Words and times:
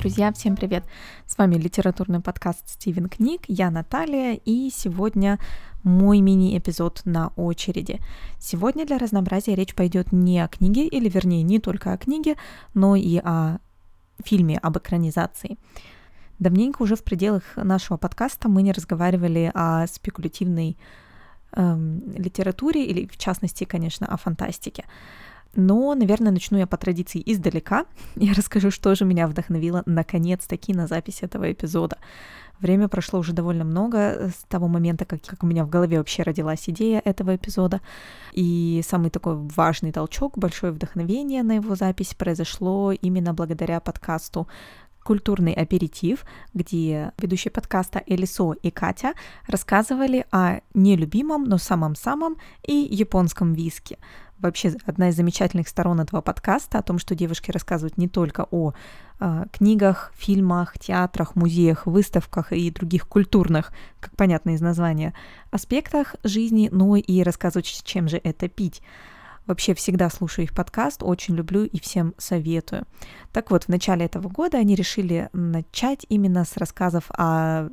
Друзья, 0.00 0.32
всем 0.32 0.56
привет! 0.56 0.82
С 1.26 1.36
вами 1.36 1.56
литературный 1.56 2.20
подкаст 2.20 2.66
Стивен 2.66 3.10
Книг, 3.10 3.42
я 3.48 3.70
Наталья, 3.70 4.32
и 4.32 4.70
сегодня 4.72 5.38
мой 5.82 6.22
мини-эпизод 6.22 7.02
на 7.04 7.34
очереди. 7.36 8.00
Сегодня 8.38 8.86
для 8.86 8.96
разнообразия 8.96 9.54
речь 9.54 9.74
пойдет 9.74 10.10
не 10.10 10.40
о 10.40 10.48
книге, 10.48 10.86
или 10.86 11.10
вернее 11.10 11.42
не 11.42 11.58
только 11.58 11.92
о 11.92 11.98
книге, 11.98 12.36
но 12.72 12.96
и 12.96 13.18
о 13.18 13.58
фильме, 14.24 14.56
об 14.56 14.78
экранизации. 14.78 15.58
Давненько 16.38 16.80
уже 16.80 16.96
в 16.96 17.04
пределах 17.04 17.42
нашего 17.56 17.98
подкаста 17.98 18.48
мы 18.48 18.62
не 18.62 18.72
разговаривали 18.72 19.50
о 19.52 19.86
спекулятивной 19.86 20.78
эм, 21.52 22.10
литературе, 22.14 22.86
или 22.86 23.06
в 23.06 23.18
частности, 23.18 23.64
конечно, 23.64 24.06
о 24.06 24.16
фантастике. 24.16 24.86
Но, 25.54 25.94
наверное, 25.94 26.32
начну 26.32 26.58
я 26.58 26.66
по 26.66 26.76
традиции 26.76 27.22
издалека. 27.24 27.86
Я 28.16 28.34
расскажу, 28.34 28.70
что 28.70 28.94
же 28.94 29.04
меня 29.04 29.26
вдохновило 29.26 29.82
наконец-таки 29.86 30.72
на 30.72 30.86
запись 30.86 31.22
этого 31.22 31.50
эпизода. 31.50 31.98
Время 32.60 32.88
прошло 32.88 33.18
уже 33.20 33.32
довольно 33.32 33.64
много 33.64 34.30
с 34.36 34.44
того 34.46 34.68
момента, 34.68 35.06
как, 35.06 35.22
как 35.22 35.42
у 35.42 35.46
меня 35.46 35.64
в 35.64 35.70
голове 35.70 35.96
вообще 35.96 36.22
родилась 36.22 36.68
идея 36.68 37.00
этого 37.04 37.34
эпизода. 37.34 37.80
И 38.32 38.82
самый 38.86 39.10
такой 39.10 39.34
важный 39.34 39.92
толчок, 39.92 40.36
большое 40.36 40.72
вдохновение 40.72 41.42
на 41.42 41.52
его 41.52 41.74
запись 41.74 42.14
произошло 42.14 42.92
именно 42.92 43.32
благодаря 43.32 43.80
подкасту 43.80 44.46
культурный 45.10 45.54
аперитив, 45.54 46.24
где 46.54 47.10
ведущие 47.18 47.50
подкаста 47.50 48.00
Элисо 48.06 48.52
и 48.52 48.70
Катя 48.70 49.14
рассказывали 49.48 50.24
о 50.30 50.60
нелюбимом, 50.72 51.42
но 51.46 51.58
самом-самом 51.58 52.36
и 52.62 52.74
японском 52.74 53.52
виске 53.52 53.98
вообще 54.38 54.72
одна 54.86 55.08
из 55.08 55.16
замечательных 55.16 55.66
сторон 55.66 56.00
этого 56.00 56.20
подкаста 56.20 56.78
о 56.78 56.82
том, 56.82 57.00
что 57.00 57.16
девушки 57.16 57.50
рассказывают 57.50 57.98
не 57.98 58.06
только 58.06 58.46
о 58.52 58.72
э, 59.18 59.46
книгах, 59.50 60.12
фильмах, 60.16 60.78
театрах, 60.78 61.34
музеях, 61.34 61.86
выставках 61.86 62.52
и 62.52 62.70
других 62.70 63.08
культурных, 63.08 63.72
как 63.98 64.14
понятно 64.14 64.50
из 64.50 64.60
названия, 64.60 65.12
аспектах 65.50 66.14
жизни, 66.22 66.68
но 66.70 66.94
и 66.94 67.22
рассказывают, 67.24 67.66
чем 67.66 68.08
же 68.08 68.20
это 68.22 68.48
пить. 68.48 68.80
Вообще 69.50 69.74
всегда 69.74 70.10
слушаю 70.10 70.44
их 70.44 70.54
подкаст, 70.54 71.02
очень 71.02 71.34
люблю 71.34 71.64
и 71.64 71.80
всем 71.80 72.14
советую. 72.18 72.84
Так 73.32 73.50
вот, 73.50 73.64
в 73.64 73.68
начале 73.68 74.04
этого 74.04 74.28
года 74.28 74.58
они 74.58 74.76
решили 74.76 75.28
начать 75.32 76.06
именно 76.08 76.44
с 76.44 76.56
рассказов 76.56 77.10
о 77.18 77.68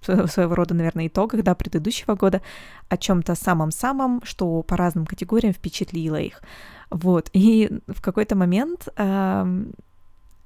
своего 0.00 0.54
рода, 0.54 0.74
наверное, 0.74 1.08
итогах 1.08 1.42
да, 1.42 1.56
предыдущего 1.56 2.14
года 2.14 2.40
о 2.88 2.96
чем-то 2.96 3.34
самом-самом, 3.34 4.20
что 4.22 4.62
по 4.62 4.76
разным 4.76 5.06
категориям 5.06 5.52
впечатлило 5.52 6.20
их. 6.20 6.40
Вот. 6.88 7.30
И 7.32 7.80
в 7.88 8.00
какой-то 8.00 8.36
момент 8.36 8.86
э, 8.96 9.64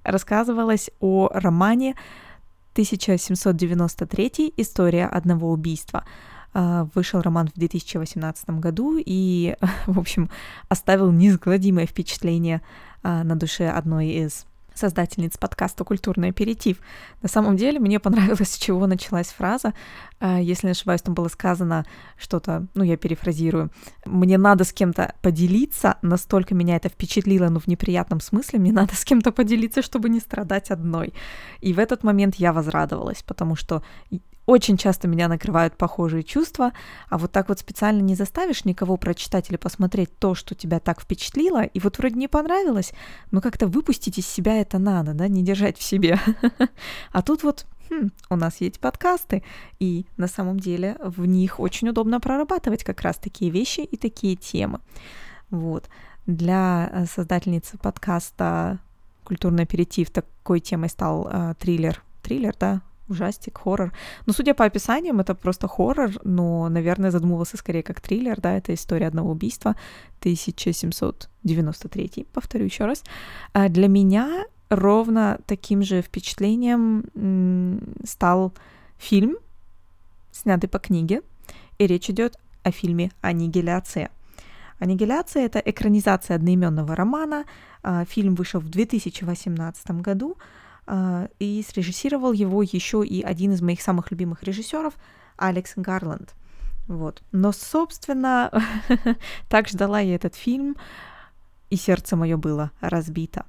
рассказывалось 0.04 0.90
о 1.00 1.28
романе 1.34 1.96
1793 2.72 4.54
«История 4.56 5.04
одного 5.04 5.50
убийства». 5.52 6.06
Э, 6.54 6.86
вышел 6.94 7.22
роман 7.22 7.48
в 7.48 7.58
2018 7.58 8.50
году 8.60 8.98
и, 8.98 9.56
в 9.86 9.98
общем, 9.98 10.30
оставил 10.68 11.10
неизгладимое 11.10 11.86
впечатление 11.86 12.60
э, 13.02 13.22
на 13.22 13.36
душе 13.36 13.68
одной 13.68 14.08
из 14.08 14.46
создательниц 14.74 15.36
подкаста 15.38 15.84
«Культурный 15.84 16.30
аперитив». 16.30 16.78
На 17.22 17.28
самом 17.28 17.56
деле 17.56 17.78
мне 17.78 18.00
понравилось, 18.00 18.52
с 18.52 18.56
чего 18.58 18.86
началась 18.86 19.28
фраза. 19.28 19.74
А, 20.18 20.40
если 20.40 20.66
не 20.66 20.70
ошибаюсь, 20.72 21.02
там 21.02 21.14
было 21.14 21.28
сказано 21.28 21.84
что-то, 22.16 22.66
ну, 22.74 22.82
я 22.82 22.96
перефразирую, 22.96 23.70
«Мне 24.06 24.38
надо 24.38 24.64
с 24.64 24.72
кем-то 24.72 25.14
поделиться, 25.20 25.98
настолько 26.02 26.54
меня 26.54 26.76
это 26.76 26.88
впечатлило, 26.88 27.48
но 27.48 27.60
в 27.60 27.66
неприятном 27.66 28.20
смысле, 28.20 28.58
мне 28.58 28.72
надо 28.72 28.94
с 28.94 29.04
кем-то 29.04 29.30
поделиться, 29.32 29.82
чтобы 29.82 30.08
не 30.08 30.20
страдать 30.20 30.70
одной». 30.70 31.12
И 31.60 31.72
в 31.72 31.78
этот 31.78 32.02
момент 32.02 32.36
я 32.36 32.52
возрадовалась, 32.52 33.22
потому 33.22 33.56
что 33.56 33.82
очень 34.46 34.76
часто 34.76 35.08
меня 35.08 35.28
накрывают 35.28 35.76
похожие 35.76 36.22
чувства, 36.22 36.72
а 37.08 37.18
вот 37.18 37.30
так 37.32 37.48
вот 37.48 37.60
специально 37.60 38.00
не 38.00 38.14
заставишь 38.14 38.64
никого 38.64 38.96
прочитать 38.96 39.48
или 39.50 39.56
посмотреть 39.56 40.16
то, 40.18 40.34
что 40.34 40.54
тебя 40.54 40.80
так 40.80 41.00
впечатлило, 41.00 41.62
и 41.62 41.78
вот 41.78 41.98
вроде 41.98 42.16
не 42.16 42.28
понравилось, 42.28 42.92
но 43.30 43.40
как-то 43.40 43.66
выпустить 43.66 44.18
из 44.18 44.26
себя 44.26 44.60
это 44.60 44.78
надо, 44.78 45.14
да, 45.14 45.28
не 45.28 45.42
держать 45.42 45.78
в 45.78 45.82
себе. 45.82 46.18
А 47.12 47.22
тут 47.22 47.42
вот 47.42 47.66
хм, 47.90 48.10
у 48.30 48.36
нас 48.36 48.60
есть 48.60 48.80
подкасты, 48.80 49.42
и 49.78 50.06
на 50.16 50.26
самом 50.26 50.58
деле 50.58 50.96
в 51.02 51.24
них 51.26 51.60
очень 51.60 51.88
удобно 51.88 52.20
прорабатывать 52.20 52.84
как 52.84 53.02
раз 53.02 53.16
такие 53.16 53.50
вещи 53.50 53.80
и 53.80 53.96
такие 53.96 54.36
темы. 54.36 54.80
Вот. 55.50 55.88
Для 56.26 56.90
э, 56.92 57.06
создательницы 57.06 57.78
подкаста 57.78 58.78
«Культурный 59.24 59.64
аперитив» 59.64 60.10
такой 60.10 60.60
темой 60.60 60.88
стал 60.88 61.28
э, 61.30 61.54
триллер, 61.58 62.02
триллер, 62.22 62.54
да, 62.58 62.82
ужастик, 63.12 63.58
хоррор. 63.58 63.92
Ну, 64.26 64.32
судя 64.32 64.54
по 64.54 64.64
описаниям, 64.64 65.20
это 65.20 65.34
просто 65.34 65.68
хоррор, 65.68 66.10
но, 66.24 66.68
наверное, 66.68 67.10
задумывался 67.10 67.56
скорее 67.56 67.82
как 67.82 68.00
триллер, 68.00 68.40
да, 68.40 68.56
это 68.56 68.74
история 68.74 69.06
одного 69.06 69.30
убийства 69.30 69.76
1793, 70.20 72.26
повторю 72.32 72.64
еще 72.64 72.86
раз. 72.86 73.04
А 73.52 73.68
для 73.68 73.88
меня 73.88 74.44
ровно 74.68 75.38
таким 75.46 75.82
же 75.82 76.02
впечатлением 76.02 77.80
стал 78.04 78.52
фильм, 78.98 79.36
снятый 80.32 80.68
по 80.68 80.78
книге, 80.78 81.22
и 81.78 81.86
речь 81.86 82.10
идет 82.10 82.38
о 82.62 82.70
фильме 82.70 83.10
«Аннигиляция». 83.20 84.10
«Аннигиляция»— 84.78 85.44
это 85.46 85.60
экранизация 85.60 86.36
одноименного 86.36 86.96
романа. 86.96 87.44
А, 87.82 88.04
фильм 88.04 88.34
вышел 88.34 88.60
в 88.60 88.68
2018 88.68 90.00
году, 90.00 90.36
и 91.38 91.64
срежиссировал 91.66 92.32
его 92.32 92.62
еще 92.62 93.04
и 93.04 93.22
один 93.22 93.52
из 93.52 93.62
моих 93.62 93.80
самых 93.80 94.10
любимых 94.10 94.42
режиссеров 94.42 94.94
Алекс 95.36 95.74
Гарланд. 95.76 96.34
Вот. 96.88 97.22
Но, 97.32 97.52
собственно, 97.52 98.50
так 99.48 99.68
ждала 99.68 100.00
я 100.00 100.14
этот 100.14 100.34
фильм, 100.34 100.76
и 101.70 101.76
сердце 101.76 102.16
мое 102.16 102.36
было 102.36 102.72
разбито. 102.80 103.46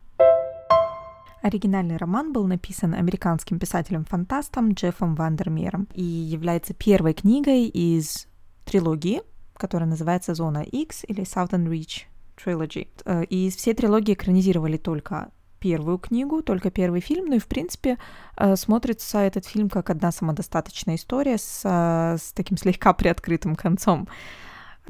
Оригинальный 1.42 1.98
роман 1.98 2.32
был 2.32 2.48
написан 2.48 2.94
американским 2.94 3.60
писателем-фантастом 3.60 4.72
Джеффом 4.72 5.16
Вандермером 5.16 5.90
и 5.94 6.02
является 6.02 6.74
первой 6.74 7.14
книгой 7.14 7.66
из 7.66 8.28
трилогии, 8.64 9.24
которая 9.58 9.90
называется 9.90 10.36
«Зона 10.36 10.64
X» 10.64 11.04
или 11.06 11.24
«Southern 11.24 11.68
Reach 11.68 12.04
Trilogy». 12.38 12.88
Э, 13.04 13.26
и 13.26 13.50
все 13.50 13.74
трилогии 13.74 14.14
экранизировали 14.14 14.78
только 14.78 15.32
первую 15.64 15.98
книгу, 15.98 16.42
только 16.42 16.72
первый 16.72 17.00
фильм, 17.00 17.28
ну 17.28 17.36
и, 17.36 17.40
в 17.40 17.48
принципе, 17.48 17.98
э, 18.36 18.58
смотрится 18.58 19.20
этот 19.20 19.46
фильм 19.46 19.70
как 19.70 19.90
одна 19.90 20.12
самодостаточная 20.12 20.96
история 20.96 21.38
с, 21.38 21.62
э, 21.64 22.18
с 22.18 22.34
таким 22.34 22.58
слегка 22.58 22.92
приоткрытым 23.00 23.56
концом. 23.56 24.10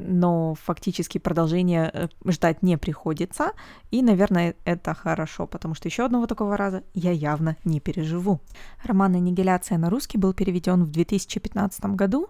Но 0.00 0.56
фактически 0.56 1.18
продолжение 1.18 1.90
э, 1.94 2.08
ждать 2.28 2.64
не 2.64 2.76
приходится, 2.76 3.52
и, 3.92 4.02
наверное, 4.02 4.56
это 4.64 4.94
хорошо, 4.94 5.46
потому 5.46 5.76
что 5.76 5.86
еще 5.86 6.06
одного 6.06 6.26
такого 6.26 6.56
раза 6.56 6.82
я 6.92 7.12
явно 7.12 7.56
не 7.64 7.78
переживу. 7.78 8.40
Роман 8.82 9.14
«Аннигиляция» 9.14 9.78
на 9.78 9.90
русский 9.90 10.18
был 10.18 10.34
переведен 10.34 10.82
в 10.82 10.90
2015 10.90 11.84
году 11.96 12.28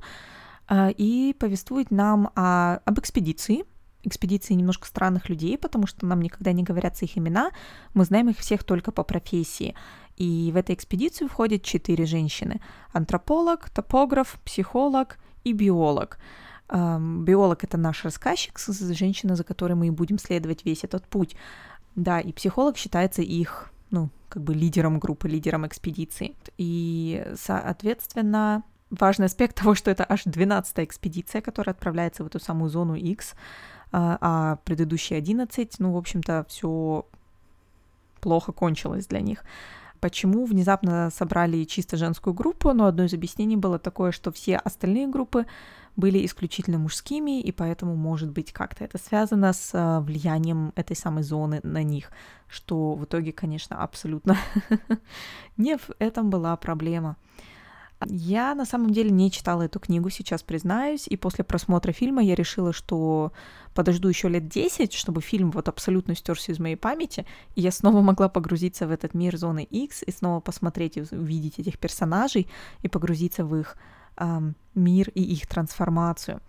и 0.73 1.37
повествует 1.39 1.91
нам 1.91 2.31
о, 2.35 2.77
об 2.87 2.99
экспедиции, 2.99 3.65
экспедиции 4.05 4.55
немножко 4.55 4.87
странных 4.87 5.29
людей, 5.29 5.59
потому 5.59 5.87
что 5.87 6.07
нам 6.07 6.21
никогда 6.21 6.53
не 6.53 6.63
говорятся 6.63 7.05
их 7.05 7.19
имена, 7.19 7.51
мы 7.95 8.05
знаем 8.05 8.29
их 8.29 8.39
всех 8.39 8.65
только 8.65 8.93
по 8.93 9.03
профессии. 9.03 9.75
И 10.17 10.51
в 10.53 10.57
эту 10.57 10.73
экспедицию 10.75 11.29
входят 11.29 11.63
четыре 11.63 12.07
женщины. 12.07 12.61
Антрополог, 12.93 13.69
топограф, 13.71 14.39
психолог 14.45 15.19
и 15.43 15.53
биолог. 15.53 16.19
Биолог— 16.69 17.59
это 17.65 17.77
наш 17.77 18.05
рассказчик, 18.05 18.59
женщина, 18.59 19.37
за 19.37 19.45
которой 19.45 19.75
мы 19.75 19.89
и 19.89 19.91
будем 19.91 20.19
следовать 20.19 20.65
весь 20.65 20.85
этот 20.85 21.07
путь. 21.07 21.37
Да, 21.95 22.21
и 22.21 22.33
психолог 22.33 22.77
считается 22.77 23.23
их, 23.23 23.71
ну, 23.91 24.11
как 24.29 24.43
бы 24.43 24.55
лидером 24.55 24.99
группы, 24.99 25.29
лидером 25.29 25.67
экспедиции. 25.67 26.35
И, 26.59 27.25
соответственно, 27.37 28.65
важный 28.91 29.27
аспект 29.27 29.57
того, 29.61 29.75
что 29.75 29.91
это 29.91 30.05
аж 30.09 30.27
12-я 30.27 30.85
экспедиция, 30.85 31.41
которая 31.41 31.75
отправляется 31.75 32.25
в 32.25 32.27
эту 32.27 32.41
самую 32.41 32.71
зону 32.71 32.95
X, 32.95 33.35
а, 33.97 34.19
а 34.21 34.57
предыдущие 34.65 35.19
11, 35.19 35.77
ну, 35.79 35.93
в 35.93 35.97
общем-то, 35.97 36.45
все 36.49 37.07
плохо 38.21 38.51
кончилось 38.51 39.07
для 39.07 39.21
них. 39.21 39.45
Почему 40.01 40.47
внезапно 40.47 41.11
собрали 41.11 41.63
чисто 41.63 41.97
женскую 41.97 42.35
группу? 42.35 42.73
Но 42.73 42.87
одно 42.87 43.05
из 43.05 43.15
объяснений 43.15 43.57
было 43.57 43.79
такое, 43.79 44.11
что 44.11 44.33
все 44.33 44.57
остальные 44.57 45.07
группы 45.07 45.47
были 45.95 46.27
исключительно 46.27 46.79
мужскими, 46.79 47.41
и 47.41 47.53
поэтому, 47.53 47.95
может 47.95 48.31
быть, 48.33 48.53
как-то 48.53 48.83
это 48.83 48.99
связано 48.99 49.53
с 49.53 49.71
а, 49.73 50.01
влиянием 50.01 50.73
этой 50.75 50.97
самой 50.97 51.23
зоны 51.23 51.61
на 51.63 51.85
них, 51.85 52.11
что 52.49 52.95
в 52.95 53.05
итоге, 53.05 53.33
конечно, 53.33 53.81
абсолютно 53.81 54.37
не 55.57 55.79
в 55.79 55.91
этом 56.01 56.31
была 56.31 56.57
проблема. 56.57 57.17
Я 58.07 58.55
на 58.55 58.65
самом 58.65 58.91
деле 58.91 59.11
не 59.11 59.31
читала 59.31 59.63
эту 59.63 59.81
книгу, 59.81 60.11
сейчас 60.11 60.43
признаюсь, 60.43 61.07
и 61.07 61.17
после 61.17 61.45
просмотра 61.45 61.93
фильма 61.93 62.23
я 62.23 62.35
решила, 62.35 62.73
что 62.73 63.33
подожду 63.75 64.09
еще 64.09 64.29
лет 64.29 64.49
10, 64.49 64.93
чтобы 64.93 65.21
фильм 65.21 65.51
вот 65.51 65.69
абсолютно 65.69 66.15
стерся 66.15 66.53
из 66.53 66.59
моей 66.59 66.77
памяти, 66.77 67.27
и 67.55 67.61
я 67.61 67.71
снова 67.71 68.01
могла 68.01 68.29
погрузиться 68.29 68.87
в 68.87 68.91
этот 68.91 69.15
мир 69.15 69.37
зоны 69.37 69.65
X 69.65 70.03
и 70.03 70.11
снова 70.11 70.41
посмотреть 70.41 70.97
и 70.97 71.03
увидеть 71.03 71.59
этих 71.59 71.79
персонажей 71.79 72.49
и 72.83 72.89
погрузиться 72.89 73.45
в 73.45 73.57
их 73.57 73.77
эм, 74.17 74.55
мир 74.75 75.11
и 75.11 75.23
их 75.23 75.47
трансформацию. 75.47 76.41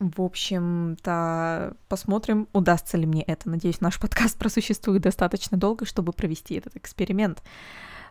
В 0.00 0.20
общем-то, 0.20 1.76
посмотрим, 1.88 2.48
удастся 2.52 2.96
ли 2.96 3.06
мне 3.06 3.22
это. 3.22 3.48
Надеюсь, 3.48 3.80
наш 3.80 4.00
подкаст 4.00 4.38
просуществует 4.38 5.02
достаточно 5.02 5.56
долго, 5.56 5.86
чтобы 5.86 6.12
провести 6.12 6.54
этот 6.54 6.76
эксперимент. 6.76 7.42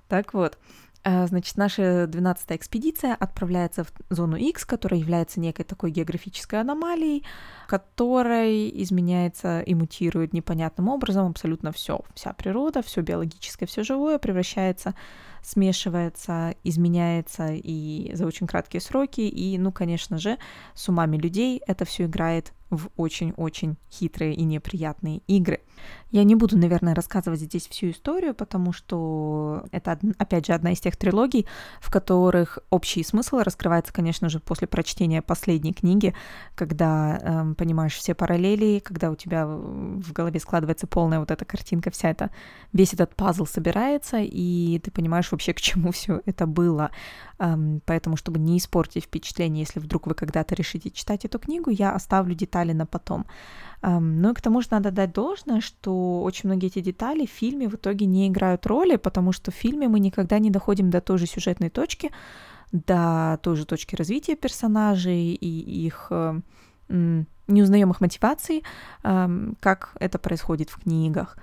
Так 0.07 0.33
вот, 0.33 0.57
Значит, 1.05 1.57
наша 1.57 2.05
12-я 2.05 2.55
экспедиция 2.55 3.13
отправляется 3.13 3.83
в 3.83 3.91
зону 4.09 4.37
X, 4.37 4.63
которая 4.63 4.99
является 4.99 5.41
некой 5.41 5.65
такой 5.65 5.91
географической 5.91 6.61
аномалией, 6.61 7.25
которой 7.73 8.69
изменяется 8.83 9.61
и 9.61 9.73
мутирует 9.73 10.31
непонятным 10.31 10.89
образом 10.89 11.31
абсолютно 11.31 11.71
все. 11.71 12.01
Вся 12.13 12.31
природа, 12.33 12.83
все 12.83 13.01
биологическое, 13.01 13.65
все 13.65 13.83
живое 13.83 14.19
превращается 14.19 14.93
смешивается, 15.43 16.55
изменяется 16.63 17.49
и 17.51 18.11
за 18.15 18.25
очень 18.25 18.47
краткие 18.47 18.81
сроки, 18.81 19.21
и, 19.21 19.57
ну, 19.57 19.71
конечно 19.71 20.17
же, 20.17 20.37
с 20.73 20.87
умами 20.89 21.17
людей 21.17 21.61
это 21.67 21.85
все 21.85 22.05
играет 22.05 22.53
в 22.69 22.89
очень-очень 22.97 23.77
хитрые 23.91 24.33
и 24.33 24.43
неприятные 24.43 25.19
игры. 25.27 25.61
Я 26.09 26.23
не 26.23 26.33
буду, 26.33 26.57
наверное, 26.57 26.95
рассказывать 26.95 27.41
здесь 27.41 27.67
всю 27.67 27.91
историю, 27.91 28.33
потому 28.33 28.73
что 28.73 29.65
это, 29.71 29.99
опять 30.17 30.47
же, 30.47 30.53
одна 30.53 30.71
из 30.71 30.79
тех 30.79 30.95
трилогий, 30.97 31.45
в 31.81 31.91
которых 31.91 32.57
общий 32.71 33.03
смысл 33.03 33.39
раскрывается, 33.39 33.93
конечно 33.93 34.27
же, 34.29 34.39
после 34.39 34.67
прочтения 34.67 35.21
последней 35.21 35.73
книги, 35.73 36.15
когда 36.55 37.19
э, 37.21 37.53
понимаешь 37.63 37.95
все 37.95 38.13
параллели, 38.13 38.79
когда 38.79 39.09
у 39.09 39.15
тебя 39.15 39.45
в 39.47 40.11
голове 40.11 40.39
складывается 40.39 40.85
полная 40.85 41.19
вот 41.19 41.31
эта 41.31 41.45
картинка, 41.45 41.91
вся 41.91 42.09
эта, 42.09 42.29
весь 42.73 42.93
этот 42.93 43.15
пазл 43.15 43.45
собирается, 43.45 44.17
и 44.19 44.79
ты 44.79 44.91
понимаешь 44.91 45.31
вообще, 45.31 45.53
к 45.53 45.61
чему 45.61 45.91
все 45.91 46.21
это 46.25 46.45
было. 46.45 46.89
Поэтому, 47.85 48.17
чтобы 48.17 48.39
не 48.39 48.57
испортить 48.57 49.05
впечатление, 49.05 49.63
если 49.63 49.79
вдруг 49.79 50.07
вы 50.07 50.13
когда-то 50.13 50.55
решите 50.55 50.89
читать 50.89 51.23
эту 51.25 51.39
книгу, 51.39 51.69
я 51.69 51.95
оставлю 51.95 52.35
детали 52.35 52.73
на 52.73 52.85
потом. 52.85 53.25
Ну 53.81 54.31
и 54.31 54.33
к 54.33 54.41
тому 54.41 54.61
же 54.61 54.67
надо 54.71 54.91
дать 54.91 55.13
должное, 55.13 55.61
что 55.61 56.21
очень 56.23 56.49
многие 56.49 56.67
эти 56.67 56.81
детали 56.81 57.25
в 57.25 57.29
фильме 57.29 57.69
в 57.69 57.75
итоге 57.75 58.05
не 58.05 58.27
играют 58.27 58.65
роли, 58.65 58.97
потому 58.97 59.31
что 59.31 59.51
в 59.51 59.55
фильме 59.55 59.87
мы 59.87 59.99
никогда 60.01 60.39
не 60.39 60.49
доходим 60.49 60.89
до 60.89 60.99
той 60.99 61.17
же 61.17 61.27
сюжетной 61.27 61.69
точки, 61.69 62.11
до 62.71 63.39
той 63.41 63.55
же 63.55 63.65
точки 63.65 63.95
развития 63.95 64.35
персонажей 64.35 65.33
и 65.33 65.85
их 65.85 66.07
э, 66.09 66.41
не 67.47 67.61
узнаем 67.61 67.91
их 67.91 68.01
мотивации, 68.01 68.63
как 69.01 69.95
это 69.99 70.19
происходит 70.19 70.69
в 70.69 70.81
книгах, 70.81 71.37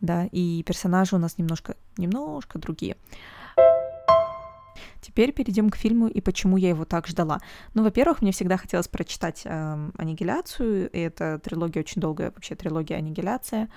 да, 0.00 0.26
и 0.30 0.62
персонажи 0.62 1.16
у 1.16 1.18
нас 1.18 1.38
немножко, 1.38 1.76
немножко 1.96 2.58
другие. 2.58 2.96
Теперь 5.00 5.32
перейдем 5.32 5.70
к 5.70 5.76
фильму 5.76 6.08
и 6.08 6.20
почему 6.20 6.56
я 6.56 6.70
его 6.70 6.84
так 6.84 7.06
ждала. 7.06 7.40
Ну, 7.74 7.84
во-первых, 7.84 8.22
мне 8.22 8.32
всегда 8.32 8.56
хотелось 8.56 8.88
прочитать 8.88 9.42
э, 9.44 9.90
«Аннигиляцию», 9.96 10.90
и 10.90 10.98
эта 10.98 11.38
трилогия 11.38 11.82
очень 11.82 12.00
долгая, 12.00 12.32
вообще 12.34 12.56
трилогия 12.56 12.98
«Аннигиляция». 12.98 13.68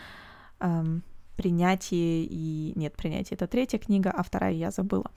Эм, 0.59 1.03
принятие 1.39 2.25
и... 2.25 2.73
Нет, 2.75 2.97
принятие— 2.97 3.35
это 3.37 3.47
третья 3.47 3.77
книга, 3.77 4.11
а 4.11 4.23
вторая 4.23 4.51
я 4.51 4.71
забыла. 4.71 5.09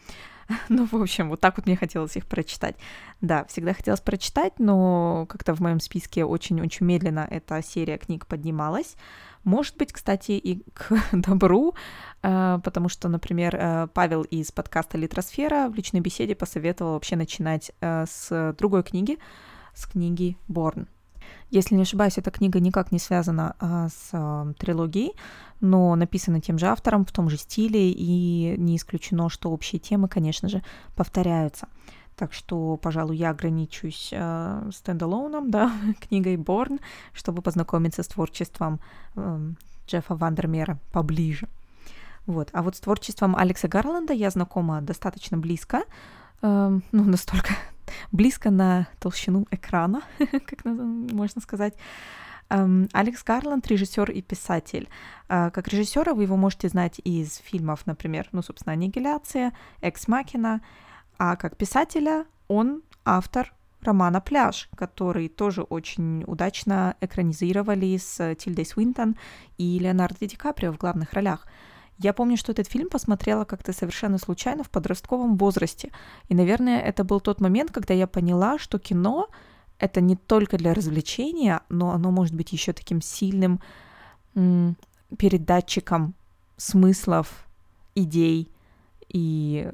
ну, 0.68 0.86
в 0.86 0.94
общем, 0.94 1.28
вот 1.28 1.40
так 1.40 1.56
вот 1.56 1.66
мне 1.66 1.76
хотелось 1.76 2.16
их 2.16 2.26
прочитать. 2.26 2.76
Да, 3.20 3.44
всегда 3.46 3.74
хотелось 3.74 4.00
прочитать, 4.00 4.52
но 4.60 5.26
как-то 5.28 5.52
в 5.52 5.58
моем 5.58 5.80
списке 5.80 6.24
очень-очень 6.24 6.86
медленно 6.86 7.26
эта 7.28 7.60
серия 7.60 7.98
книг 7.98 8.28
поднималась. 8.28 8.94
Может 9.42 9.76
быть, 9.76 9.92
кстати, 9.92 10.30
и 10.30 10.62
к 10.74 10.92
добру, 11.10 11.74
э, 12.22 12.60
потому 12.62 12.88
что, 12.88 13.08
например, 13.08 13.56
э, 13.56 13.88
Павел 13.92 14.22
из 14.22 14.52
подкаста 14.52 14.98
«Литросфера» 14.98 15.68
в 15.68 15.74
личной 15.74 16.00
беседе 16.00 16.36
посоветовал 16.36 16.92
вообще 16.92 17.16
начинать 17.16 17.72
э, 17.80 18.04
с 18.08 18.54
другой 18.56 18.84
книги, 18.84 19.18
с 19.74 19.86
книги 19.86 20.36
«Борн». 20.46 20.86
Если 21.52 21.74
не 21.74 21.82
ошибаюсь, 21.82 22.16
эта 22.16 22.30
книга 22.30 22.60
никак 22.60 22.92
не 22.92 22.98
связана 22.98 23.54
а, 23.60 23.88
с 23.90 24.08
а, 24.12 24.50
трилогией, 24.58 25.12
но 25.60 25.94
написана 25.96 26.40
тем 26.40 26.58
же 26.58 26.66
автором, 26.66 27.04
в 27.04 27.12
том 27.12 27.28
же 27.28 27.36
стиле, 27.36 27.90
и 27.90 28.54
не 28.56 28.74
исключено, 28.74 29.28
что 29.28 29.50
общие 29.50 29.78
темы, 29.78 30.08
конечно 30.08 30.48
же, 30.48 30.62
повторяются. 30.96 31.68
Так 32.16 32.32
что, 32.32 32.78
пожалуй, 32.78 33.18
я 33.18 33.30
ограничусь 33.30 34.08
э, 34.12 34.70
да, 34.86 35.72
книгой 36.00 36.38
Борн, 36.38 36.80
чтобы 37.12 37.42
познакомиться 37.42 38.02
с 38.02 38.06
творчеством 38.06 38.80
э, 39.14 39.50
Джеффа 39.86 40.14
Вандермера 40.14 40.78
поближе. 40.90 41.48
Вот. 42.24 42.48
А 42.54 42.62
вот 42.62 42.76
с 42.76 42.80
творчеством 42.80 43.36
Алекса 43.36 43.68
Гарланда 43.68 44.14
я 44.14 44.30
знакома 44.30 44.80
достаточно 44.80 45.36
близко, 45.36 45.82
э, 46.40 46.80
ну, 46.92 47.04
настолько 47.04 47.52
близко 48.12 48.50
на 48.50 48.88
толщину 48.98 49.46
экрана, 49.50 50.02
как 50.18 50.64
можно 50.64 51.40
сказать. 51.40 51.74
Эм, 52.52 52.88
Алекс 52.92 53.24
Гарланд— 53.24 53.66
режиссер 53.68 54.10
и 54.10 54.20
писатель. 54.20 54.88
Э, 55.28 55.50
как 55.50 55.68
режиссера 55.68 56.12
вы 56.12 56.24
его 56.24 56.36
можете 56.36 56.68
знать 56.68 57.00
из 57.02 57.36
фильмов, 57.36 57.86
например, 57.86 58.28
ну, 58.32 58.42
собственно, 58.42 58.74
«Аннигиляция», 58.74 59.52
«Экс 59.80 60.06
Макина», 60.06 60.60
а 61.18 61.36
как 61.36 61.56
писателя 61.56 62.26
он 62.48 62.82
автор 63.04 63.54
романа 63.80 64.20
«Пляж», 64.20 64.68
который 64.76 65.28
тоже 65.28 65.62
очень 65.62 66.24
удачно 66.26 66.96
экранизировали 67.00 67.96
с 67.96 68.34
Тильдой 68.36 68.66
Свинтон 68.66 69.16
и 69.56 69.78
Леонардо 69.78 70.26
Ди 70.26 70.36
Каприо 70.36 70.72
в 70.72 70.78
главных 70.78 71.12
ролях. 71.14 71.46
Я 72.02 72.12
помню, 72.12 72.36
что 72.36 72.52
этот 72.52 72.68
фильм 72.68 72.88
посмотрела 72.88 73.44
как-то 73.44 73.72
совершенно 73.72 74.18
случайно 74.18 74.64
в 74.64 74.70
подростковом 74.70 75.36
возрасте. 75.36 75.92
И, 76.28 76.34
наверное, 76.34 76.80
это 76.80 77.04
был 77.04 77.20
тот 77.20 77.40
момент, 77.40 77.70
когда 77.70 77.94
я 77.94 78.06
поняла, 78.06 78.58
что 78.58 78.78
кино— 78.78 79.28
это 79.78 80.00
не 80.00 80.16
только 80.16 80.58
для 80.58 80.74
развлечения, 80.74 81.60
но 81.68 81.90
оно 81.90 82.10
может 82.10 82.34
быть 82.34 82.52
еще 82.52 82.72
таким 82.72 83.00
сильным 83.00 83.60
передатчиком 85.18 86.14
смыслов, 86.56 87.46
идей 87.94 88.50
и 89.08 89.70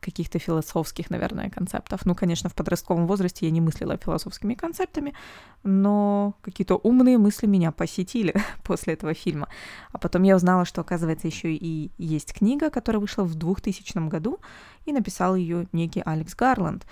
каких-то 0.00 0.38
философских, 0.38 1.10
наверное, 1.10 1.50
концептов. 1.50 2.06
Ну, 2.06 2.14
конечно, 2.14 2.48
в 2.48 2.54
подростковом 2.54 3.06
возрасте 3.06 3.46
я 3.46 3.52
не 3.52 3.60
мыслила 3.60 3.96
философскими 3.96 4.54
концептами, 4.54 5.14
но 5.62 6.34
какие-то 6.42 6.76
умные 6.76 7.18
мысли 7.18 7.46
меня 7.46 7.72
посетили 7.72 8.34
после 8.64 8.94
этого 8.94 9.14
фильма. 9.14 9.48
А 9.92 9.98
потом 9.98 10.22
я 10.22 10.36
узнала, 10.36 10.64
что, 10.64 10.80
оказывается, 10.80 11.26
еще 11.26 11.52
и 11.52 11.90
есть 11.98 12.32
книга, 12.32 12.70
которая 12.70 13.00
вышла 13.00 13.24
в 13.24 13.34
2000 13.34 14.08
году, 14.08 14.38
и 14.86 14.92
написал 14.92 15.36
ее 15.36 15.66
некий 15.72 16.02
Алекс 16.04 16.34
Гарланд. 16.34 16.86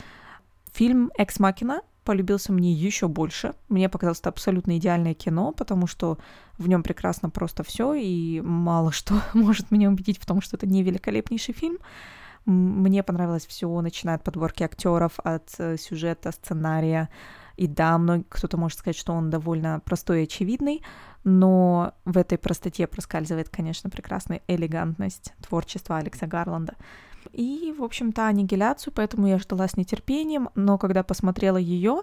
Фильм 0.72 1.10
«Экс 1.16 1.38
Макина» 1.38 1.80
полюбился 2.06 2.52
мне 2.52 2.72
еще 2.72 3.08
больше. 3.08 3.54
Мне 3.68 3.88
показалось 3.90 4.20
это 4.20 4.30
абсолютно 4.30 4.78
идеальное 4.78 5.12
кино, 5.12 5.52
потому 5.52 5.86
что 5.86 6.18
в 6.56 6.68
нем 6.68 6.82
прекрасно 6.82 7.28
просто 7.28 7.64
все, 7.64 7.92
и 7.94 8.40
мало 8.40 8.92
что 8.92 9.20
может 9.34 9.70
меня 9.70 9.90
убедить 9.90 10.18
в 10.18 10.24
том, 10.24 10.40
что 10.40 10.56
это 10.56 10.66
не 10.66 10.82
великолепнейший 10.82 11.52
фильм. 11.52 11.78
Мне 12.46 13.02
понравилось 13.02 13.44
все, 13.44 13.68
начиная 13.80 14.16
от 14.16 14.24
подборки 14.24 14.62
актеров, 14.62 15.18
от 15.24 15.50
э, 15.58 15.76
сюжета, 15.76 16.30
сценария. 16.30 17.10
И 17.56 17.66
да, 17.66 18.00
кто-то 18.28 18.56
может 18.56 18.78
сказать, 18.78 18.96
что 18.96 19.12
он 19.12 19.30
довольно 19.30 19.80
простой 19.84 20.20
и 20.20 20.24
очевидный, 20.24 20.82
но 21.24 21.94
в 22.04 22.16
этой 22.16 22.38
простоте 22.38 22.86
проскальзывает, 22.86 23.48
конечно, 23.48 23.90
прекрасная 23.90 24.42
элегантность 24.46 25.32
творчества 25.42 25.96
Алекса 25.96 26.26
Гарланда. 26.26 26.74
И, 27.32 27.74
в 27.76 27.82
общем-то, 27.82 28.28
аннигиляцию, 28.28 28.92
поэтому 28.94 29.26
я 29.26 29.38
ждала 29.38 29.66
с 29.66 29.76
нетерпением, 29.76 30.50
но 30.54 30.78
когда 30.78 31.02
посмотрела 31.02 31.56
ее, 31.56 32.02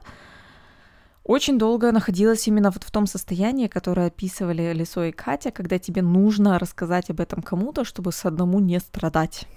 очень 1.24 1.58
долго 1.58 1.94
находилась 1.94 2.46
именно 2.50 2.70
вот 2.70 2.84
в 2.84 2.92
том 2.92 3.08
состоянии, 3.08 3.68
которое 3.68 4.08
описывали 4.08 4.74
Лисо 4.74 5.06
и 5.06 5.12
Катя, 5.14 5.52
когда 5.52 5.80
тебе 5.80 6.02
нужно 6.02 6.60
рассказать 6.60 7.10
об 7.10 7.22
этом 7.22 7.42
кому-то, 7.42 7.86
чтобы 7.86 8.12
с 8.12 8.26
одному 8.26 8.60
не 8.60 8.80
страдать. 8.80 9.48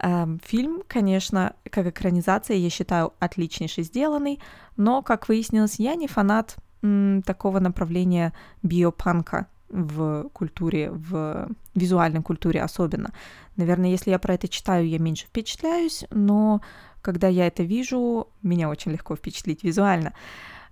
Эм, 0.00 0.40
фильм, 0.44 0.82
конечно, 0.86 1.54
как 1.70 1.86
экранизация, 1.86 2.56
я 2.56 2.70
считаю, 2.70 3.12
отличнейший 3.20 3.84
сделанный, 3.84 4.40
но, 4.76 5.02
как 5.02 5.28
выяснилось, 5.28 5.78
я 5.78 5.94
не 5.94 6.08
фанат 6.08 6.56
м, 6.82 7.22
такого 7.22 7.60
направления 7.60 8.32
биопанка 8.62 9.46
в 9.70 10.28
культуре, 10.32 10.90
в 10.90 11.48
визуальной 11.74 12.22
культуре 12.22 12.62
особенно. 12.62 13.12
Наверное, 13.56 13.90
если 13.90 14.10
я 14.10 14.18
про 14.18 14.34
это 14.34 14.46
читаю, 14.48 14.88
я 14.88 14.98
меньше 14.98 15.26
впечатляюсь, 15.26 16.04
но 16.10 16.60
когда 17.02 17.28
я 17.28 17.46
это 17.46 17.62
вижу, 17.62 18.28
меня 18.42 18.68
очень 18.68 18.92
легко 18.92 19.16
впечатлить 19.16 19.64
визуально. 19.64 20.12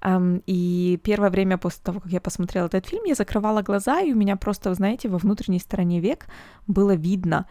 Um, 0.03 0.43
и 0.47 0.99
первое 1.05 1.31
время 1.31 1.59
после 1.59 1.81
того, 1.85 2.01
как 2.01 2.11
я 2.11 2.21
посмотрела 2.21 2.67
этот 2.67 2.87
фильм, 2.87 3.05
я 3.05 3.15
закрывала 3.15 3.63
глаза, 3.63 4.01
и 4.01 4.13
у 4.13 4.17
меня 4.17 4.37
просто, 4.37 4.75
знаете, 4.75 5.09
во 5.09 5.19
внутренней 5.19 5.61
стороне 5.61 6.01
век 6.01 6.27
было 6.67 6.95
видно, 6.97 7.47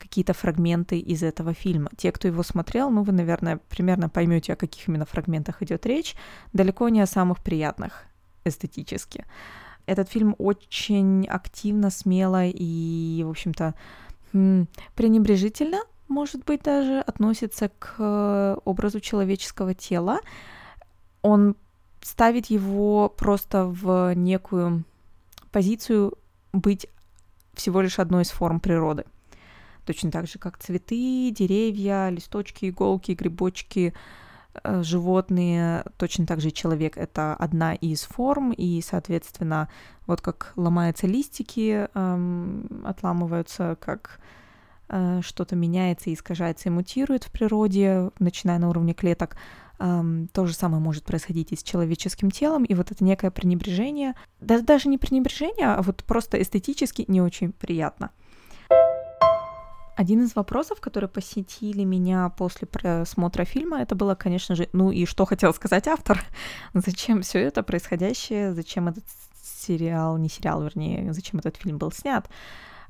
какие-то 0.00 0.32
фрагменты 0.32 0.98
из 0.98 1.22
этого 1.22 1.54
фильма. 1.54 1.90
Те, 1.96 2.10
кто 2.10 2.28
его 2.28 2.42
смотрел, 2.42 2.90
ну, 2.90 3.02
вы, 3.02 3.12
наверное, 3.12 3.60
примерно 3.68 4.08
поймете, 4.08 4.54
о 4.54 4.56
каких 4.56 4.88
именно 4.88 5.04
фрагментах 5.04 5.62
идет 5.62 5.86
речь. 5.86 6.16
Далеко 6.52 6.88
не 6.88 7.00
о 7.00 7.06
самых 7.06 7.42
приятных 7.42 8.04
эстетически. 8.44 9.24
Этот 9.86 10.08
фильм 10.08 10.34
очень 10.38 11.26
активно, 11.26 11.90
смело 11.90 12.46
и, 12.46 13.22
в 13.24 13.30
общем-то, 13.30 13.74
пренебрежительно, 14.94 15.78
может 16.08 16.44
быть, 16.44 16.62
даже 16.62 17.00
относится 17.00 17.70
к 17.78 17.94
э, 17.98 18.56
образу 18.64 19.00
человеческого 19.00 19.74
тела. 19.74 20.20
Он 21.22 21.56
ставит 22.02 22.46
его 22.46 23.08
просто 23.08 23.64
в 23.64 24.14
некую 24.14 24.84
позицию 25.52 26.14
быть 26.52 26.86
всего 27.54 27.80
лишь 27.80 27.98
одной 27.98 28.22
из 28.22 28.30
форм 28.30 28.60
природы. 28.60 29.04
Точно 29.90 30.12
так 30.12 30.28
же, 30.28 30.38
как 30.38 30.56
цветы, 30.56 31.32
деревья, 31.32 32.10
листочки, 32.10 32.70
иголки, 32.70 33.10
грибочки, 33.10 33.92
э, 34.62 34.82
животные, 34.84 35.84
точно 35.96 36.26
так 36.26 36.40
же 36.40 36.52
человек— 36.52 36.96
это 36.96 37.34
одна 37.34 37.74
из 37.74 38.02
форм, 38.02 38.52
и, 38.52 38.80
соответственно, 38.82 39.68
вот 40.06 40.20
как 40.20 40.52
ломаются 40.54 41.08
листики, 41.08 41.88
эм, 41.92 42.84
отламываются, 42.84 43.76
как 43.80 44.20
э, 44.90 45.22
что-то 45.24 45.56
меняется, 45.56 46.14
искажается 46.14 46.68
и 46.68 46.72
мутирует 46.72 47.24
в 47.24 47.32
природе, 47.32 48.12
начиная 48.20 48.60
на 48.60 48.68
уровне 48.68 48.94
клеток, 48.94 49.36
эм, 49.80 50.28
то 50.32 50.46
же 50.46 50.54
самое 50.54 50.80
может 50.80 51.02
происходить 51.02 51.50
и 51.50 51.56
с 51.56 51.64
человеческим 51.64 52.30
телом, 52.30 52.62
и 52.62 52.74
вот 52.74 52.92
это 52.92 53.02
некое 53.02 53.32
пренебрежение, 53.32 54.14
да, 54.40 54.60
даже 54.60 54.88
не 54.88 54.98
пренебрежение, 54.98 55.66
а 55.66 55.82
вот 55.82 56.04
просто 56.04 56.40
эстетически 56.40 57.04
не 57.08 57.20
очень 57.20 57.50
приятно. 57.50 58.12
Один 60.00 60.22
из 60.22 60.34
вопросов, 60.34 60.80
которые 60.80 61.10
посетили 61.10 61.84
меня 61.84 62.30
после 62.30 62.66
просмотра 62.66 63.44
фильма, 63.44 63.82
это 63.82 63.94
было, 63.94 64.14
конечно 64.14 64.54
же, 64.54 64.66
ну 64.72 64.90
и 64.90 65.04
что 65.04 65.26
хотел 65.26 65.52
сказать 65.52 65.86
автор, 65.88 66.24
зачем 66.72 67.20
все 67.20 67.40
это 67.40 67.62
происходящее, 67.62 68.54
зачем 68.54 68.88
этот 68.88 69.04
сериал, 69.42 70.16
не 70.16 70.30
сериал, 70.30 70.62
вернее, 70.62 71.12
зачем 71.12 71.40
этот 71.40 71.58
фильм 71.58 71.76
был 71.76 71.92
снят, 71.92 72.30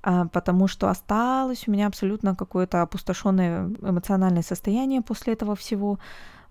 а, 0.04 0.26
потому 0.26 0.68
что 0.68 0.88
осталось 0.88 1.66
у 1.66 1.72
меня 1.72 1.88
абсолютно 1.88 2.36
какое-то 2.36 2.80
опустошенное 2.82 3.66
эмоциональное 3.82 4.42
состояние 4.42 5.02
после 5.02 5.32
этого 5.32 5.56
всего, 5.56 5.98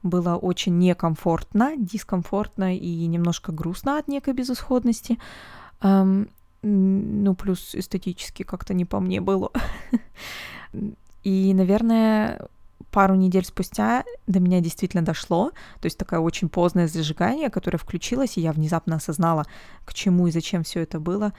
было 0.04 0.36
очень 0.36 0.78
некомфортно, 0.78 1.78
дискомфортно 1.78 2.76
и 2.76 3.06
немножко 3.06 3.54
грустно 3.54 3.98
от 3.98 4.10
некой 4.10 4.34
безысходности. 4.34 5.20
Ну, 6.62 7.36
плюс 7.36 7.74
эстетически 7.74 8.44
как-то 8.44 8.74
не 8.74 8.86
по 8.86 9.00
мне 9.00 9.22
было. 9.22 9.52
И, 11.24 11.54
наверное, 11.54 12.48
пару 12.92 13.16
недель 13.16 13.46
спустя 13.46 14.04
до 14.28 14.40
меня 14.40 14.62
действительно 14.62 15.04
дошло, 15.04 15.52
то 15.80 15.86
есть 15.86 15.98
такое 15.98 16.20
очень 16.20 16.50
поздное 16.50 16.88
зажигание, 16.88 17.50
которое 17.50 17.78
включилось, 17.78 18.38
и 18.38 18.42
я 18.42 18.52
внезапно 18.52 18.96
осознала, 18.96 19.46
к 19.86 19.94
чему 19.94 20.28
и 20.28 20.32
зачем 20.32 20.64
все 20.64 20.82
это 20.82 21.00
было. 21.00 21.34